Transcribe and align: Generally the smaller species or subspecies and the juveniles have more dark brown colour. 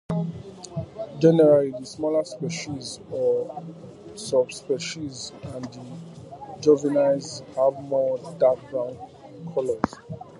Generally 1.19 1.73
the 1.79 1.85
smaller 1.85 2.25
species 2.25 2.99
or 3.11 3.63
subspecies 4.15 5.31
and 5.53 5.63
the 5.65 5.85
juveniles 6.59 7.41
have 7.55 7.73
more 7.83 8.17
dark 8.39 8.57
brown 8.71 8.97
colour. 9.53 9.79